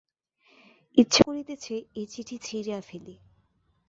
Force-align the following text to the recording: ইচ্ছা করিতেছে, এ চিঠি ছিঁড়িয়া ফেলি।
ইচ্ছা 0.97 1.21
করিতেছে, 1.23 1.75
এ 1.95 2.03
চিঠি 2.05 2.35
ছিঁড়িয়া 2.37 2.79
ফেলি। 2.81 3.15